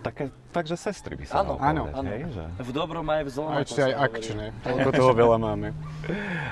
[0.00, 2.10] také, takže sestry by sa Áno, dalo áno, áno.
[2.32, 2.44] že?
[2.62, 3.50] V dobrom aj v zlom.
[3.52, 5.68] A ešte aj akčné, toľko toho veľa máme.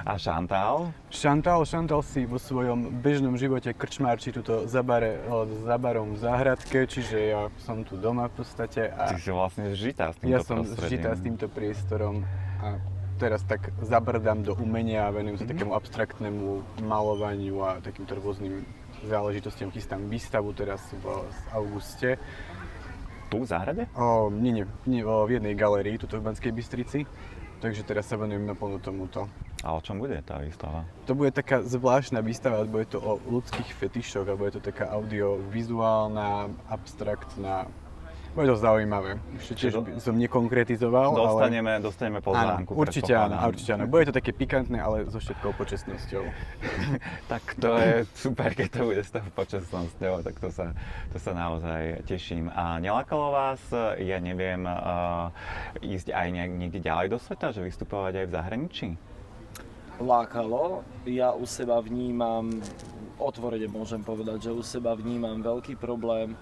[0.05, 0.93] A Chantal?
[1.09, 5.21] Chantal, Chantal si vo svojom bežnom živote krčmárči tuto za, bare,
[5.65, 9.73] za barom v záhradke, čiže ja som tu doma v podstate a Ty si vlastne
[9.73, 12.27] žitá s týmto ja som žitá s týmto priestorom
[12.61, 12.81] a
[13.15, 18.67] teraz tak zabrdám do umenia a venujem sa takému abstraktnému malovaniu a takýmto rôznym
[19.07, 19.71] záležitostiam.
[19.71, 22.17] Chystám výstavu teraz v, v auguste
[23.35, 23.83] Tu v záhrade?
[23.99, 27.03] o, nie, nie, nie, o, v jednej galérii, tuto v Banskej Bystrici.
[27.59, 29.27] Takže teraz sa venujem naplno tomuto.
[29.65, 30.85] A o čom bude tá výstava?
[31.09, 34.93] To bude taká zvláštna výstava, lebo je to o ľudských fetišoch, alebo je to taká
[34.93, 37.67] audiovizuálna, abstraktná.
[38.35, 39.15] Bude to zaujímavé.
[39.39, 41.23] Ešte tiež by som nekonkretizoval, ale...
[41.23, 42.75] Dostaneme, dostaneme pozvánku.
[42.75, 43.87] Áno, určite áno, určite áno.
[43.87, 46.25] Bude to také pikantné, ale so všetkou počestnosťou.
[47.25, 50.75] Tak to je super, keď to bude s tou počasnosťou, tak to sa,
[51.15, 52.51] to sa naozaj teším.
[52.53, 53.63] A nelákalo vás,
[54.03, 55.31] ja neviem, uh,
[55.81, 58.89] ísť aj nejak, niekde ďalej do sveta, že vystupovať aj v zahraničí?
[60.03, 60.83] lákalo.
[61.07, 62.51] Ja u seba vnímam,
[63.15, 66.35] otvorene môžem povedať, že u seba vnímam veľký problém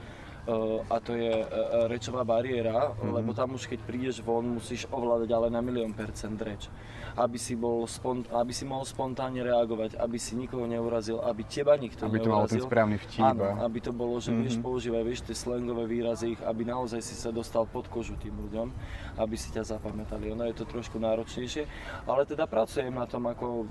[0.91, 1.47] a to je eh,
[1.87, 6.67] rečová bariéra, lebo tam už keď prídeš von, musíš ovládať ale na milión percent reč.
[7.13, 11.77] Aby si, bol spont- aby si mohol spontánne reagovať, aby si nikoho neurazil, aby teba
[11.77, 12.65] nikto Aby to mal ten neurazil.
[12.65, 13.21] správny vtip.
[13.21, 17.13] Áno, aby to bolo, že vieš používať vieš, tie slangové výrazy, ich, aby naozaj si
[17.13, 18.73] sa dostal pod kožu tým ľuďom,
[19.21, 20.33] aby si ťa zapamätali.
[20.33, 21.69] Ono je to trošku náročnejšie,
[22.09, 23.69] ale teda pracujem na tom, ako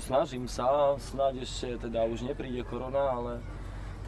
[0.00, 3.32] snažím sa, snáď ešte teda už nepríde korona, ale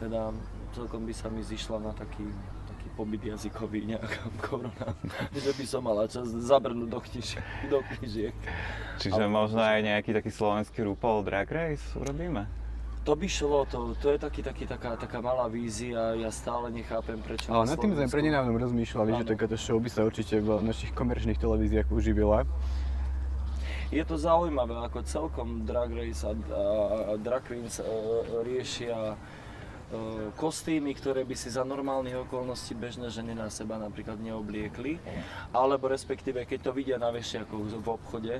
[0.01, 0.33] teda
[0.71, 2.23] celkom by sa mi zišla na taký,
[2.67, 4.95] taký pobyt jazykový nejaká korona,
[5.43, 8.35] že by som mala čas zabrnúť do, knižiek, do knižiek.
[9.03, 12.47] Čiže Ale- možno aj nejaký taký slovenský RuPaul Drag Race urobíme?
[13.01, 17.17] To by šlo, to, to je taký, taký, taká, taká malá vízia, ja stále nechápem
[17.17, 20.61] prečo Ale na nad tým sme prednedávnom rozmýšľali, že takáto show by sa určite v
[20.61, 22.45] našich komerčných televíziách uživila.
[23.89, 26.63] Je to zaujímavé, ako celkom Drag Race a, a,
[27.11, 29.40] a Drag Queens uh, riešia uh,
[30.35, 34.97] kostýmy, ktoré by si za normálnych okolností bežné ženy na seba napríklad neobliekli,
[35.51, 38.33] alebo respektíve keď to vidia na vešiakoch v obchode,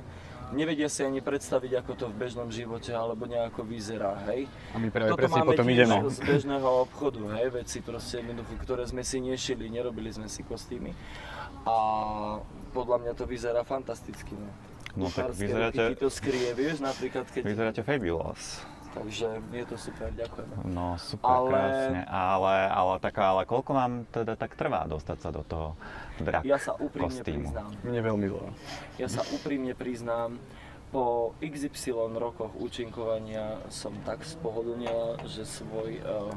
[0.52, 4.44] nevedia si ani predstaviť, ako to v bežnom živote alebo nejako vyzerá, hej.
[4.72, 5.96] A my práve Toto presne máme potom ideme.
[6.12, 10.92] z bežného obchodu, hej, veci proste jednoducho, ktoré sme si nešili, nerobili sme si kostýmy.
[11.62, 11.76] A
[12.74, 14.50] podľa mňa to vyzerá fantasticky, no.
[14.92, 17.42] No tak vyzeráte- Ti to skrie, vieš, napríklad keď...
[17.48, 18.60] Vyzeráte fabulous.
[18.92, 20.48] Takže je to super, ďakujem.
[20.64, 22.00] No super, Ale- krásne.
[22.04, 25.72] Ale, ale, taká, ale koľko vám teda tak trvá dostať sa do toho
[26.18, 27.48] drag Ja sa úprimne kostýmu?
[27.48, 28.48] priznám, Mne veľmi dlho.
[28.96, 30.36] ja sa úprimne priznám,
[30.88, 36.28] po XY rokoch účinkovania som tak spohodlnila, že svoj uh,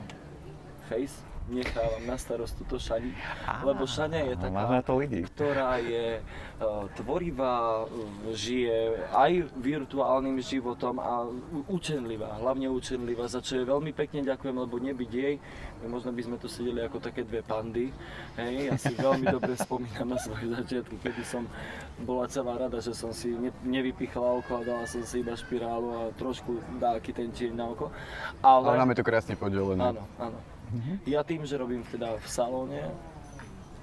[0.87, 3.13] face nechávam na starost túto Šani,
[3.61, 5.21] lebo Šania je taká, na to ľudí.
[5.29, 7.89] ktorá je uh, tvorivá, uh,
[8.33, 11.29] žije aj virtuálnym životom a
[11.69, 15.37] učenlivá, hlavne učenlivá, za čo je veľmi pekne ďakujem, lebo nebyť jej,
[15.85, 17.93] možno by sme tu sedeli ako také dve pandy.
[18.41, 21.45] Hej, ja si veľmi dobre spomínam na svoje začiatky, kedy som
[22.01, 25.89] bola celá rada, že som si ne, nevypichla oko a dala som si iba špirálu
[25.93, 27.93] a trošku dáky ten tieň na oko.
[28.41, 29.93] Ale máme to krásne poddelené.
[29.93, 30.54] Áno, áno.
[31.05, 32.81] Ja tým, že robím teda v salóne,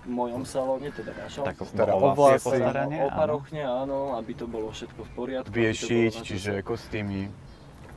[0.02, 3.08] v mojom salóne, teda našom, Tak Stará o vlasy, postaranie, áno.
[3.08, 5.50] oparochne, áno, aby to bolo všetko v poriadku.
[5.50, 7.30] Vieš to šiť, čiže kostýmy,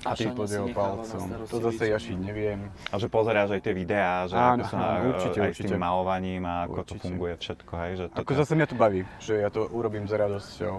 [0.06, 1.26] A ty pod si jeho palcom.
[1.50, 2.70] To zase ja šiť neviem.
[2.94, 5.54] A že pozeráš aj tie videá, že Áno, ako sa, áno, e, určite, aj s
[5.58, 5.70] určite.
[5.74, 7.02] tým malovaním a ako to Určite.
[7.02, 10.14] funguje všetko, hej, že to Ako zase mňa to baví, že ja to urobím s
[10.14, 10.76] radosťou.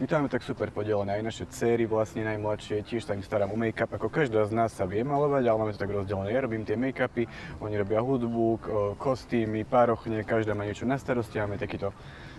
[0.00, 3.52] My to máme tak super podelené, aj naše céry vlastne najmladšie, tiež sa im starám
[3.52, 6.32] o make-up, ako každá z nás sa vie malovať, ale máme to tak rozdelené.
[6.32, 7.28] Ja robím tie make-upy,
[7.60, 8.64] oni robia hudbu,
[8.96, 11.92] kostýmy, párochne, každá má niečo na starosti, máme takýto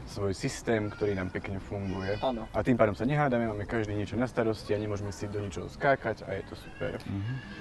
[0.09, 2.17] svoj systém, ktorý nám pekne funguje.
[2.25, 2.49] Áno.
[2.49, 5.69] A tým pádom sa nehádame, máme každý niečo na starosti a nemôžeme si do ničoho
[5.69, 6.97] skákať a je to super.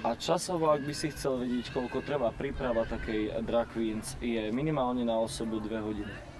[0.01, 5.05] A časovo, ak by si chcel vedieť, koľko trvá príprava takej drag queens, je minimálne
[5.05, 6.30] na osobu 2 hodiny.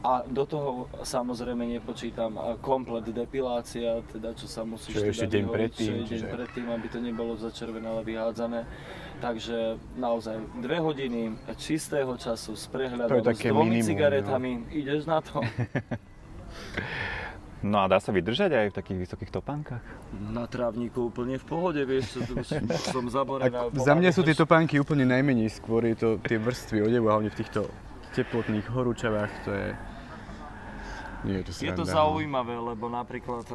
[0.00, 2.32] A do toho samozrejme nepočítam
[2.64, 6.32] komplet depilácia, teda čo sa musíš Čo teda ešte deň predtým, čo je deň čiže-
[6.32, 8.64] predtým, aby to nebolo začervenalé vyhádzané.
[9.20, 13.88] Takže naozaj dve hodiny čistého času s prehľadom, s dvomi minimum, no.
[13.92, 15.44] cigaretami, ideš na to.
[17.60, 19.84] No a dá sa vydržať aj v takých vysokých topánkach?
[20.16, 22.24] Na trávniku úplne v pohode, vieš,
[22.88, 23.68] som zaborená.
[23.68, 27.28] Ak, za mňa sú tie topánky úplne najmenej, skôr je to tie vrstvy odevu, hlavne
[27.28, 27.68] v týchto
[28.12, 29.68] teplotných horúčavách, to je...
[31.20, 31.92] Nie je to Je to no.
[31.92, 33.54] zaujímavé, lebo napríklad e,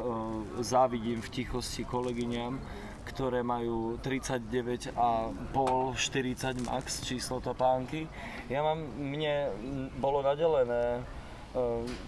[0.62, 2.62] závidím v tichosti kolegyňam,
[3.04, 8.06] ktoré majú 39 a pol, 40 max číslo topánky.
[8.46, 9.50] Ja mám, mne
[9.98, 11.02] bolo nadelené e,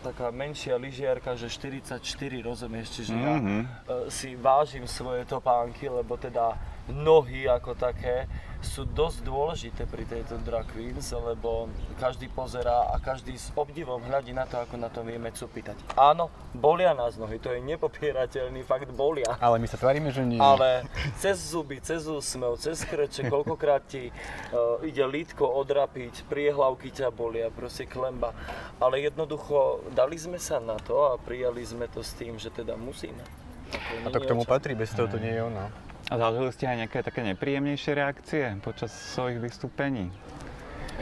[0.07, 1.99] taká menšia lyžiarka, že 44,
[2.39, 3.59] rozumieš, čiže ja Mhm.
[3.59, 3.67] e,
[4.15, 6.55] si vážim svoje topánky, lebo teda
[6.91, 8.27] nohy ako také
[8.59, 11.71] sú dosť dôležité pri tejto drag queens, lebo
[12.03, 15.79] každý pozerá a každý s obdivom hľadí na to, ako na to vieme cupitať.
[15.95, 16.27] Áno,
[16.59, 19.39] bolia nás nohy, to je nepopierateľný fakt bolia.
[19.39, 20.43] Ale my sa tvárime, že nie.
[20.43, 20.91] Ale
[21.23, 27.55] cez zuby, cez úsmev, cez kreče, koľkokrát ti uh, ide lítko odrapiť, priehlavky ťa bolia,
[27.55, 28.35] proste klemba.
[28.83, 32.75] Ale jednoducho dali sme sa na to a prijali sme to s tým, že teda
[32.75, 33.23] musíme.
[33.71, 35.88] Ako A to k tomu patrí, bez toho to nie je ono.
[36.09, 40.09] A zažili ste aj nejaké také nepríjemnejšie reakcie počas svojich vystúpení?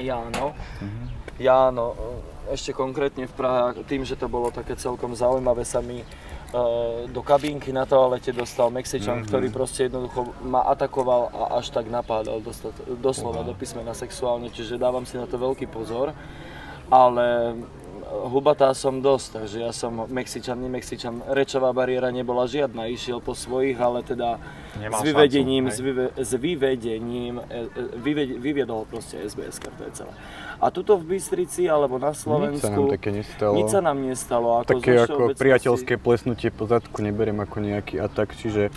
[0.02, 0.50] Ja áno.
[1.38, 1.94] Ja áno.
[2.50, 6.06] Ešte konkrétne v Prahe, tým, že to bolo také celkom zaujímavé, sa mi e,
[7.10, 12.38] do kabínky na toalete dostal Mexičan, ktorý proste jednoducho ma atakoval a až tak napádal
[13.02, 16.14] doslova do písmena sexuálne, čiže dávam si na to veľký pozor.
[16.87, 17.57] Ale
[18.07, 21.22] hubatá som dosť, takže ja som Mexičan, nie Mexičan.
[21.27, 24.38] Rečová bariéra nebola žiadna, išiel po svojich, ale teda
[24.79, 29.83] Nemal s vyvedením, šancu, s, vyve, s vyvedením, e, e, vyved, vyviedol proste SBS, to
[29.83, 30.12] je celé.
[30.57, 33.55] A tuto v Bystrici alebo na Nič Slovensku, sa nám také nestalo.
[33.59, 34.49] nič sa nám nestalo.
[34.62, 38.70] Ako Také ako všeobecnosti- priateľské plesnutie po zadku neberiem ako nejaký atak, čiže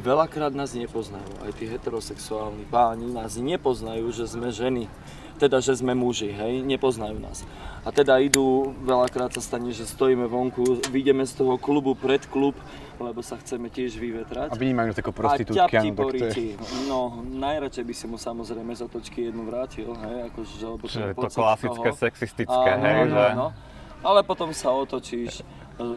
[0.00, 4.88] Veľakrát nás nepoznajú, aj tí heterosexuálni páni nás nepoznajú, že sme ženy.
[5.40, 7.48] Teda, že sme muži, hej, nepoznajú nás.
[7.80, 12.52] A teda idú, veľakrát sa stane, že stojíme vonku, vyjdeme z toho klubu pred klub,
[13.00, 14.52] lebo sa chceme tiež vyvetrať.
[14.52, 16.04] a vnímajú ako A prostitútky, ťap ti áno, tak to je...
[16.04, 16.46] poríti.
[16.84, 21.16] No, najradšej by si mu samozrejme z otočky jednu vrátil, hej, akože, lebo Čiže je
[21.16, 23.24] to klasické toho- sexistické, Áno, hej, áno, že...
[23.32, 23.46] áno.
[24.04, 25.40] Ale potom sa otočíš,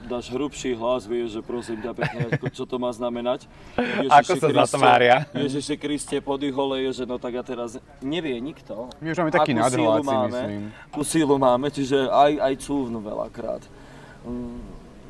[0.07, 3.45] dáš hrubší hlas, vieš, že prosím ťa pekne, ako, čo to má znamenať.
[4.09, 5.27] Ako sa zatvária.
[5.35, 8.89] Ježiši Kriste, podýhole je, že no tak ja teraz nevie nikto.
[9.03, 10.63] My už máme taký nadhľad, si máme, myslím.
[10.89, 13.63] Akú sílu máme, čiže aj, aj cúvnu veľakrát.
[14.23, 14.59] Mm,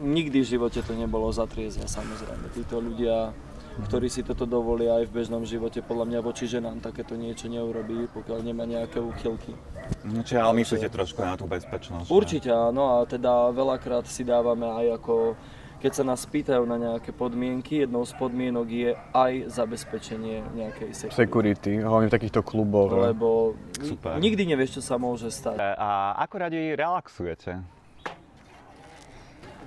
[0.03, 2.49] nikdy v živote to nebolo zatriezne, samozrejme.
[2.51, 3.31] Títo ľudia,
[3.73, 8.05] ktorí si toto dovolia aj v bežnom živote, podľa mňa voči ženám takéto niečo neurobí,
[8.13, 9.57] pokiaľ nemá nejaké úchylky.
[10.05, 12.07] No, čiže ale myslíte trošku na tú bezpečnosť.
[12.13, 15.33] Určite áno a teda veľakrát si dávame aj ako,
[15.81, 21.17] keď sa nás pýtajú na nejaké podmienky, jednou z podmienok je aj zabezpečenie nejakej security.
[21.17, 22.93] Security, hlavne v takýchto kluboch.
[22.93, 24.21] Lebo Super.
[24.21, 25.57] nikdy nevieš, čo sa môže stať.
[25.59, 27.57] A ako radi relaxujete?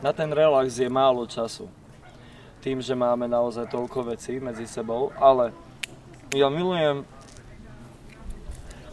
[0.05, 1.67] Na ten relax je málo času.
[2.67, 5.55] Tým, že máme naozaj toľko vecí medzi sebou, ale
[6.35, 7.07] ja milujem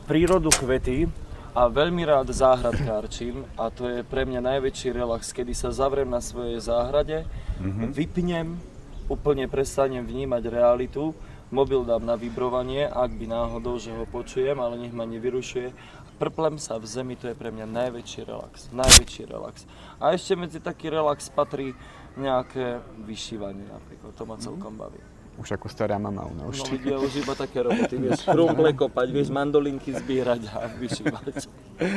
[0.05, 1.09] prírodu kvety
[1.57, 6.21] a veľmi rád záhradkárčim a to je pre mňa najväčší relax, kedy sa zavriem na
[6.21, 7.25] svojej záhrade,
[7.97, 8.61] vypnem
[9.09, 11.17] úplne prestanem vnímať realitu,
[11.49, 15.73] mobil dám na vibrovanie, ak by náhodou, že ho počujem, ale nech ma nevyrušuje.
[16.21, 18.69] Prplem sa v zemi, to je pre mňa najväčší relax.
[18.69, 19.65] Najväčší relax.
[19.97, 21.73] A ešte medzi taký relax patrí
[22.17, 24.99] nejaké vyšívanie napríklad, to ma celkom baví.
[25.33, 29.33] Už ako stará mama ona No ľudia už iba také roboty, vieš, krumple kopať, vieš,
[29.33, 31.33] mandolinky zbierať a vyšívať.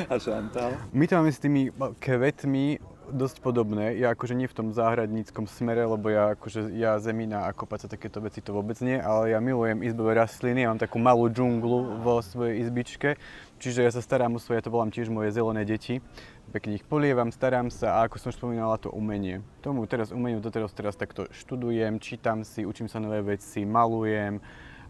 [0.08, 0.72] A Chantal?
[0.96, 1.68] My to máme s tými
[2.00, 2.80] kvetmi
[3.12, 3.94] dosť podobné.
[3.96, 7.88] Ja akože nie v tom záhradníckom smere, lebo ja akože ja zemina a kopať sa
[7.92, 12.02] takéto veci to vôbec nie, ale ja milujem izbové rastliny, ja mám takú malú džunglu
[12.02, 13.20] vo svojej izbičke,
[13.62, 16.02] čiže ja sa starám o svoje, ja to volám tiež moje zelené deti.
[16.50, 19.42] Pekne ich polievam, starám sa a ako som spomínala, to umenie.
[19.62, 24.38] Tomu teraz umeniu doteraz teraz takto študujem, čítam si, učím sa nové veci, malujem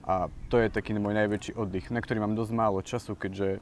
[0.06, 3.58] a to je taký môj najväčší oddych, na ktorý mám dosť málo času, keďže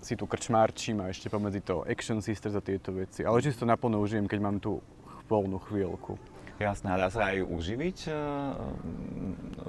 [0.00, 3.22] si tu krčmárčím a ešte pomedzi to Action Sisters a tieto veci.
[3.24, 4.80] Ale čisto naplno užijem, keď mám tú
[5.28, 6.16] voľnú chvíľku.
[6.54, 8.54] Jasné, a dá sa aj uživiť uh,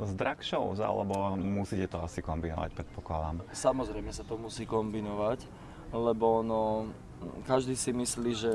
[0.05, 3.41] z drag shows, alebo musíte to asi kombinovať, predpokladám.
[3.49, 5.49] Samozrejme sa to musí kombinovať,
[5.89, 6.93] lebo ono,
[7.49, 8.53] každý si myslí, že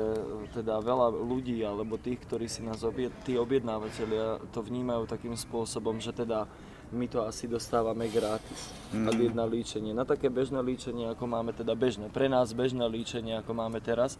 [0.55, 5.99] teda veľa ľudí alebo tých, ktorí si nás obie, tí objednávateľia to vnímajú takým spôsobom,
[5.99, 6.47] že teda
[6.91, 9.07] my to asi dostávame gratis, mm.
[9.07, 9.95] ak jedna líčenie.
[9.95, 14.19] Na také bežné líčenie, ako máme teda bežné, pre nás bežné líčenie, ako máme teraz,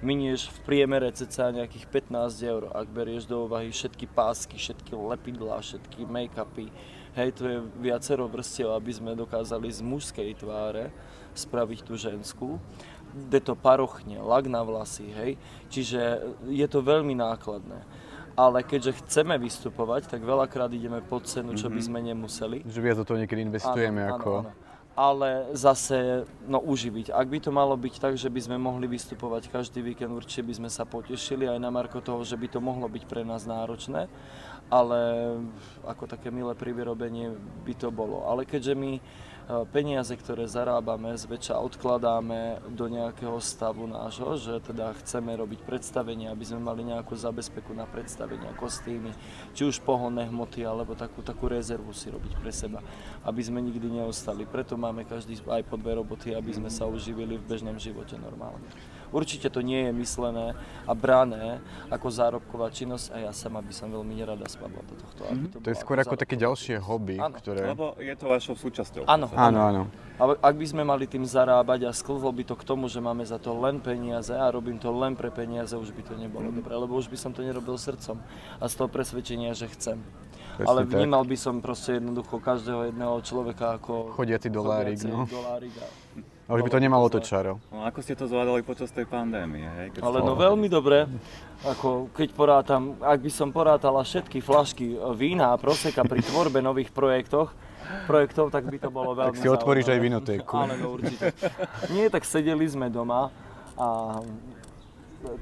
[0.00, 5.58] minieš v priemere cca nejakých 15 eur, ak berieš do úvahy všetky pásky, všetky lepidlá,
[5.58, 6.70] všetky make-upy.
[7.12, 10.88] Hej, to je viacero vrstiev, aby sme dokázali z mužskej tváre
[11.36, 12.56] spraviť tú ženskú
[13.12, 15.32] kde to parochne, lak na vlasy, hej.
[15.68, 16.00] Čiže
[16.48, 17.84] je to veľmi nákladné.
[18.32, 22.64] Ale keďže chceme vystupovať, tak veľakrát ideme pod cenu, čo by sme nemuseli.
[22.64, 24.30] Že viac do toho niekedy investujeme Áno, ako...
[24.32, 24.70] áno, áno.
[24.92, 27.16] Ale zase, no uživiť.
[27.16, 30.52] Ak by to malo byť tak, že by sme mohli vystupovať každý víkend, určite by
[30.52, 34.12] sme sa potešili aj na marko toho, že by to mohlo byť pre nás náročné.
[34.68, 35.00] Ale
[35.88, 37.32] ako také milé privyrobenie
[37.64, 38.28] by to bolo.
[38.28, 39.00] Ale keďže my
[39.74, 46.44] peniaze, ktoré zarábame, zväčša odkladáme do nejakého stavu nášho, že teda chceme robiť predstavenia, aby
[46.46, 49.10] sme mali nejakú zabezpeku na predstavenia, kostýmy,
[49.52, 52.80] či už pohonné hmoty, alebo takú, takú rezervu si robiť pre seba,
[53.26, 54.46] aby sme nikdy neostali.
[54.46, 58.64] Preto máme každý aj po dve roboty, aby sme sa uživili v bežnom živote normálne.
[59.12, 63.88] Určite to nie je myslené a brané ako zárobková činnosť a ja sama by som
[63.88, 65.22] veľmi nerada spadla do tohto.
[65.26, 67.36] aby To je bolo skôr ako také zárobková ďalšie hobby, Áno.
[67.36, 67.60] ktoré...
[67.68, 69.04] Lebo je to vašou súčasťou.
[69.04, 69.28] Áno.
[69.30, 69.82] Áno, áno.
[70.16, 73.22] Ale ak by sme mali tým zarábať a sklzlo by to k tomu, že máme
[73.22, 76.56] za to len peniaze a robím to len pre peniaze, už by to nebolo Mhm.
[76.56, 78.16] dobré, lebo už by som to nerobil srdcom
[78.56, 80.00] a z toho presvedčenia, že chcem.
[80.52, 80.92] Presne Ale tak.
[80.94, 85.24] vnímal by som proste jednoducho každého jedného človeka ako Chodiaci dolárik, no.
[85.24, 85.88] dolárik a...
[86.52, 87.56] A už by to nemalo to čaro.
[87.72, 89.96] No ako ste to zvládali počas tej pandémie, hej?
[89.96, 91.08] Keď Ale no veľmi dobre,
[91.64, 96.92] ako keď porátam, ak by som porátala všetky flašky vína a proseka pri tvorbe nových
[96.92, 97.56] projektoch,
[98.04, 100.52] projektov, tak by to bolo veľmi Tak si otvoríš aj vinotéku.
[100.52, 101.32] Áno, no, určite.
[101.88, 103.32] Nie, tak sedeli sme doma
[103.72, 104.20] a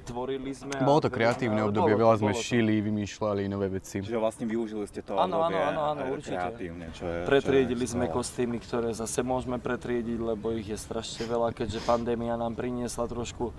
[0.05, 0.75] tvorili sme.
[0.81, 4.05] Bolo to kreatívne obdobie, veľa sme šili, vymýšľali nové veci.
[4.05, 6.37] Čiže vlastne využili ste to Áno, áno, obdobie áno, áno, určite.
[6.37, 8.17] kreatívne, čo je, Pretriedili čo je sme skvelé.
[8.17, 13.51] kostýmy, ktoré zase môžeme pretriediť, lebo ich je strašne veľa, keďže pandémia nám priniesla trošku
[13.51, 13.55] um,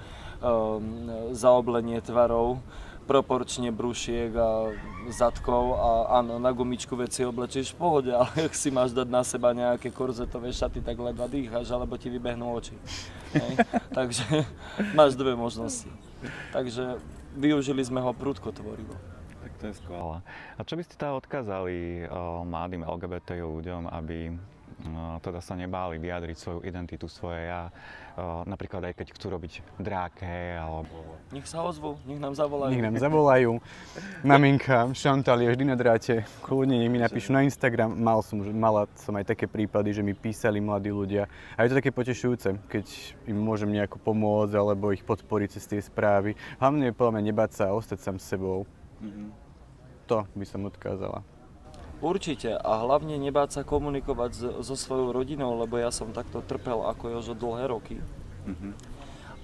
[1.33, 2.61] zaoblenie tvarov,
[3.01, 4.71] proporčne brušiek a
[5.09, 5.89] zadkov a
[6.21, 9.89] áno, na gumičku veci oblečieš v pohode, ale ak si máš dať na seba nejaké
[9.91, 12.77] korzetové šaty, tak ledva dýcháš, alebo ti vybehnú oči.
[13.33, 13.53] Hej?
[13.97, 14.45] Takže
[14.93, 15.89] máš dve možnosti.
[16.53, 16.99] Takže
[17.35, 18.93] využili sme ho prudko tvorivo.
[19.61, 20.17] To je skvelé.
[20.57, 26.01] A čo by ste teda odkázali o, mladým LGBT ľuďom, aby o, teda sa nebáli
[26.01, 27.69] vyjadriť svoju identitu, svoje ja,
[28.17, 31.13] o, napríklad aj keď chcú robiť dráke, alebo...
[31.29, 32.73] Nech sa ozvú, nech nám zavolajú.
[32.73, 33.61] Nech nám zavolajú.
[34.25, 36.25] Maminka, Chantal je vždy na dráte.
[36.41, 37.93] Kľudne nech mi napíšu na Instagram.
[37.93, 41.29] Mal som, mala som aj také prípady, že mi písali mladí ľudia.
[41.53, 42.85] A je to také potešujúce, keď
[43.29, 46.33] im môžem nejako pomôcť alebo ich podporiť cez tie správy.
[46.57, 48.65] Hlavne je podľa mňa nebáť sa a ostať sám s sebou.
[50.11, 51.23] To by som odkázala.
[52.03, 57.15] Určite a hlavne nebáť sa komunikovať so svojou rodinou, lebo ja som takto trpel ako
[57.15, 58.03] Jožo dlhé roky.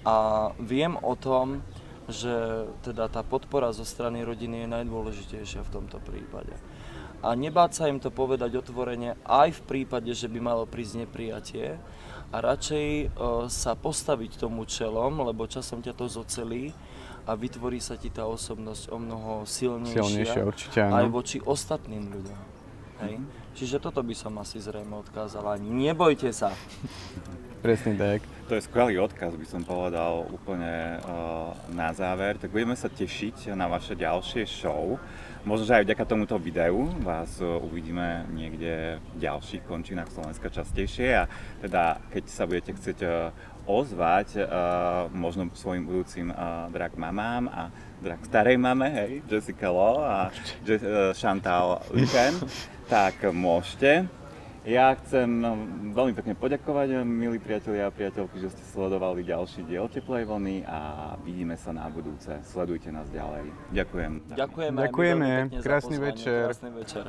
[0.04, 0.16] A
[0.60, 1.64] viem o tom,
[2.04, 6.52] že teda tá podpora zo strany rodiny je najdôležitejšia v tomto prípade.
[7.24, 11.80] A nebáť sa im to povedať otvorene aj v prípade, že by malo prísť neprijatie
[12.28, 13.06] a radšej e,
[13.50, 16.70] sa postaviť tomu čelom, lebo časom ťa to zocelí
[17.28, 20.96] a vytvorí sa ti tá osobnosť o mnoho silnejšia, Silnejšia, určite áno.
[20.96, 22.40] aj voči ostatným ľuďom.
[23.04, 23.14] Hej?
[23.52, 25.60] Čiže toto by som asi zrejme odkázala.
[25.60, 26.54] Nebojte sa.
[27.64, 28.22] Presne tak.
[28.48, 32.38] To je skvelý odkaz, by som povedal úplne uh, na záver.
[32.38, 34.96] Tak budeme sa tešiť na vaše ďalšie show.
[35.42, 41.08] Možno, že aj vďaka tomuto videu vás uh, uvidíme niekde v ďalších končinách Slovenska častejšie
[41.18, 41.24] a
[41.60, 43.34] teda keď sa budete chcieť uh,
[43.68, 47.68] ozvať uh, možno svojim budúcim uh, drag mamám a
[48.00, 50.16] drag starej mame, hej, Jessica Law a
[50.64, 52.40] Je- uh, Chantal Luken,
[52.92, 54.08] tak môžete.
[54.68, 55.56] Ja chcem no,
[55.96, 61.14] veľmi pekne poďakovať, milí priatelia a priateľky, že ste sledovali ďalší diel Teplej vlny a
[61.24, 62.28] vidíme sa na budúce.
[62.44, 63.48] Sledujte nás ďalej.
[63.72, 64.12] Ďakujem.
[64.36, 64.76] Ďakujeme.
[64.76, 65.30] Ďakujeme.
[65.64, 66.52] Krásny večer.
[66.52, 67.04] Krásny večer.